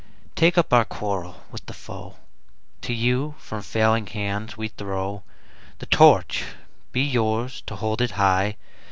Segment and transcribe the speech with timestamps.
[0.33, 2.17] Take up our quarrel with the foe:
[2.81, 5.21] To you from failing hands we throw
[5.77, 6.43] The Torch:
[6.91, 8.57] be yours to hold it high!